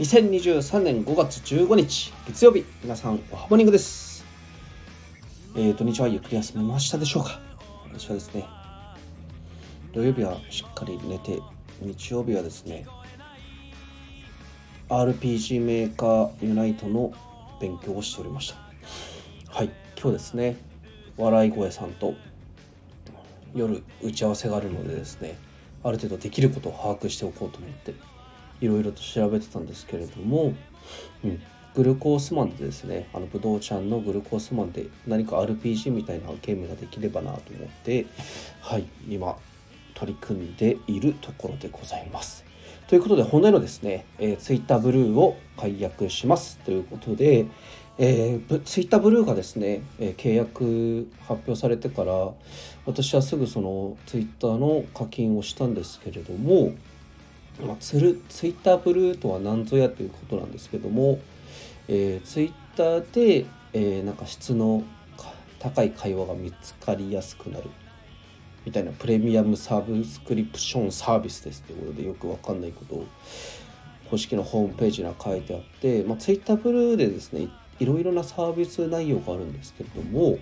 [0.00, 4.24] 2023年5月15日月曜日皆さんおはモニングです。
[5.54, 7.38] えー、土日はゆっくり休めましたでしょうか？
[7.92, 8.46] 私はですね
[9.92, 11.38] 土曜日はしっかり寝て
[11.82, 12.86] 日曜日はですね
[14.88, 17.12] RPG メーカーユナイトの
[17.60, 18.56] 勉強をしておりました。
[19.54, 20.56] はい今日ですね
[21.18, 22.14] 笑い声さんと
[23.54, 25.36] 夜打ち合わせがあるのでですね
[25.84, 27.92] ある程度できることを把握しておこうと思って
[28.60, 30.54] いろいろと調べてたんですけれども、
[31.24, 31.40] うん、
[31.74, 38.06] グルコースマンでですねあのブドウちゃんのグルコースマンで何か RPG みたいなゲームができればなと思って
[38.60, 39.36] はい今
[39.94, 42.44] 取り組んでいるところでございます。
[42.88, 47.46] ということで本来のですね、えー、ツイッターブルーを解約しますということで、
[47.98, 52.32] えー、ツイッターブルーがですね、えー、契約発表されてから
[52.86, 56.72] 私はすぐそのツイッターの課金をしたんですけれども、
[57.66, 61.20] まあ、ツルツイッターブルーとは何ぞやということなんですけども、
[61.88, 64.84] えー、ツイッターで、えー、なんか質の
[65.58, 67.70] 高い会話が見つかりやすくなる。
[68.64, 73.06] みたいなプレミアムサブスクリプションサービスですってことでよくわかんないことを
[74.10, 80.38] 公式のホームページには書いてあって、まあ、Twitter ブルーでですねいろいろなサービス内容があるんですけれども、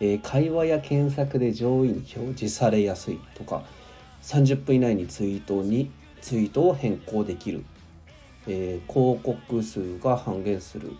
[0.00, 3.64] えー、会話や検索で上位に表示されやすいとか
[4.22, 5.90] 30分以内にツイートに
[6.24, 7.66] ツイートを変更できる、
[8.46, 10.92] えー、広告数が半減する。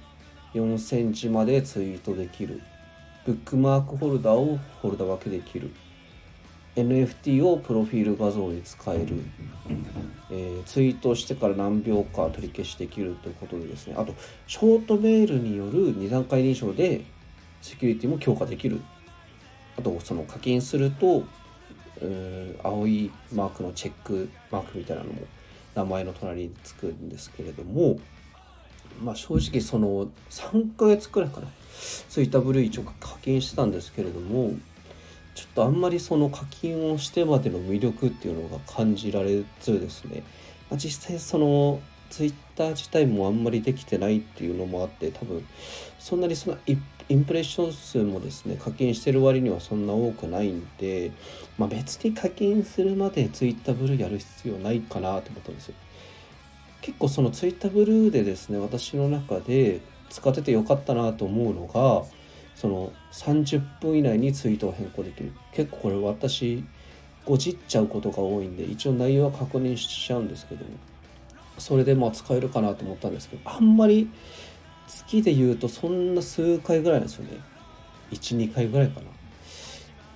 [0.52, 2.60] 4センチまでツイートできる。
[3.24, 5.70] ブックマークホルダーをフォルダー分けできる。
[6.76, 9.16] NFT をプロフィール画像に使える、
[10.30, 13.94] えー、ツイートしてから何秒か取り消しできるということでですね。
[13.96, 14.14] あと
[14.46, 17.02] ショートメールによる2段階認証で
[17.62, 18.82] セキュリティも強化できる。
[19.78, 21.24] あとその課金すると、
[22.62, 25.22] 青いマークのチェックマークみたいなのも
[25.74, 27.98] 名前の隣につくんですけれども
[29.02, 31.48] まあ正直その3ヶ月くらいかな
[32.08, 34.52] ツイッターブルー一応課金してたんですけれども
[35.34, 40.22] ちょっとあんまりその課金をしてまでの魅力っていうのが感じられずですね、
[40.70, 45.46] まあ、実際そのツイッター自体もあんまりできてないっていうのもあって多分
[45.98, 51.10] そんなにそのインプレッション数もですね課金してる割にはそんな多くないんで、
[51.58, 55.74] まあ、別に課金するまでツイッターブルーやる必要ないかなと思ったんですよ。
[56.80, 62.04] 結構そのツイッターブルーでですね私の中で使っててよかったなと思うのが
[62.54, 65.32] その30分以内にツイートを変更できる。
[65.52, 66.62] 結構これ私
[67.24, 70.64] ごじっちゃうことが多いんで一応内容は確認しちゃうんですけど
[71.58, 74.10] それでまあ使えるかなと思ったんですけどあんまり
[74.86, 77.38] 月で言うとそんな数回ぐらいなんですよね。
[78.10, 79.06] 12回ぐらいかな。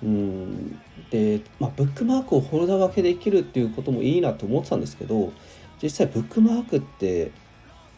[0.03, 0.79] うん。
[1.09, 5.33] で、まあ、ブックマークをフォルダ分けできるっていうこともいいなと思ってたんですけど
[5.81, 7.31] 実際ブックマークって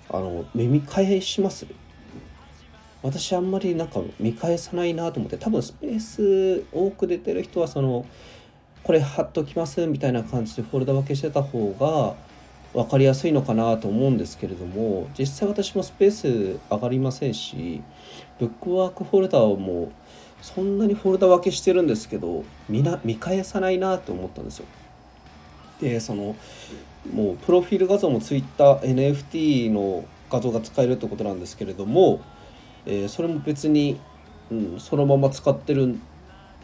[0.10, 1.66] あの耳返します？
[3.04, 8.06] 私あんまりなんか見返さないなと思って多分スペース多く出てる人はその
[8.84, 12.16] これ貼っときますみたいな感じでフォルダ分けしてた方が
[12.74, 17.82] 分かりやすいのかなと思うんですけれども実際私もスペース上がりませんし
[18.40, 19.92] ブックワークフォルダーも
[20.42, 24.66] そんなにフォルダ分けしてるんですけど見な見返さないなと思ったんですよ。
[25.82, 26.36] でその
[27.14, 32.22] もうプロフィール画像も TwitterNFT の画像が使えるってことなんですけれども
[32.86, 34.00] えー、それも別に、
[34.52, 35.98] うん、そのまま使ってる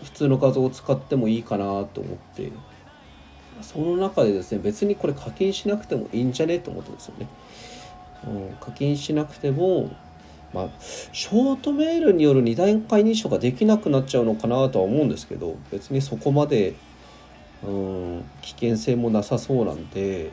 [0.03, 2.51] 普通の画像を使ってもいいかなと思って
[3.61, 7.27] その中でですね別にこれ課金しなくてもいいんじゃねと思ったんですよね。
[8.25, 9.91] うん、課金しなくても
[10.53, 10.69] まあ、
[11.11, 16.73] ショートメールによる2段階認証ができなくなっちゃうのかなとは思うんですけど別にそこまで、
[17.63, 20.31] うん、危険性もなさそうなんで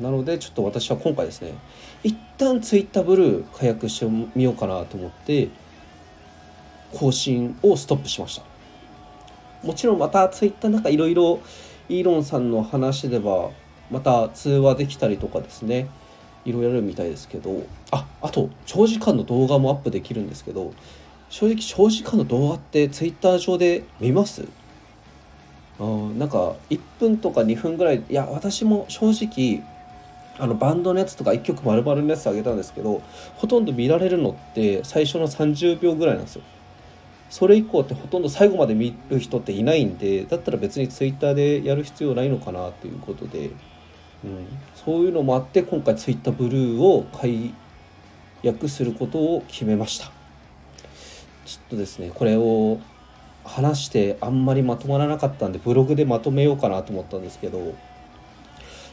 [0.00, 1.54] なのでちょっと私は今回ですね
[2.02, 5.48] 一旦ツイッターブルー解約してみようかなと思って
[6.92, 11.40] 更新をストップしましたもちろんまたツイッターなんかいろいろ
[11.90, 13.50] イーロンさんの話では
[13.90, 15.88] また通話できたりとかですね。
[16.44, 17.66] いろいろあるみたいですけど。
[17.90, 20.72] ああと長時間の動画もアップできるんですけど。
[21.28, 24.44] 正直長時間の動画ってツイッター上で見ます？
[25.78, 28.02] うんなんか1分とか2分ぐらい。
[28.08, 29.62] いや私も正直
[30.38, 33.02] あのバンドのやつとか1曲丸々のやつあげたんですけど
[33.36, 36.42] ほとんど見られるのって最初の30秒ぐらいなんですよ。
[37.30, 43.50] それ以降ってほとんど最後まで見る人っていないんでだったら別に Twitter でやる必要ないのかなということで、
[44.24, 47.54] うん、そういうのもあって今回 Twitter ブルーを解
[48.42, 50.10] 約することを決めました。
[51.46, 52.80] ちょっとですねこれを
[53.44, 57.58] 話してあんまりまとまらなかったんでブログでまとめようかなと思ったんですけど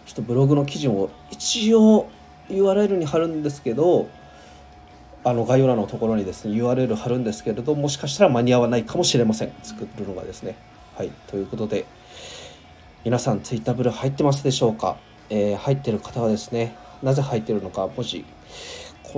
[0.06, 2.10] ちょっとブログの記事を一応
[2.50, 4.07] URL に貼るんですけど
[5.27, 9.51] あの概要欄のところにですね URL 貼るんですけれどもしかしたら間に合わないかもしれません。
[9.62, 10.56] 作るのがですね。
[10.95, 11.12] はい。
[11.27, 11.85] ということで
[13.03, 14.95] 皆さん Twitter ブル入ってますでしょうか、
[15.29, 18.24] えー、入ってる方はですねなぜ入ってるのかもし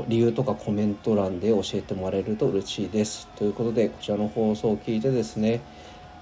[0.07, 3.27] 理由とかコメント欄で教えてもらえると嬉しいです。
[3.35, 5.61] ということでこちらの放送を聞いてですね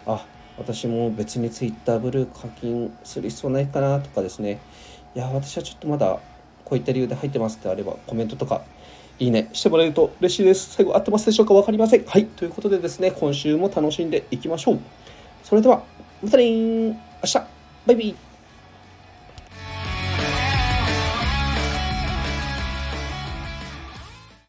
[0.06, 0.25] あ
[0.57, 4.60] 私も別に Twitter ブル課金する必要ないかなとかですね
[5.16, 6.19] いや私はちょっとまだ
[6.66, 8.63] こういった理由で入ってますってあればコメントとか
[9.19, 10.74] いいねしてもらえると嬉しいです。
[10.75, 11.54] 最後合ってますでしょうか？
[11.54, 12.06] 分かりません。
[12.06, 12.25] はい。
[12.25, 14.80] ということでですね、今週も楽しんでいきましょう。
[15.44, 15.84] それでは、
[16.24, 16.94] またね明
[17.24, 17.34] 日
[17.86, 18.16] バイビー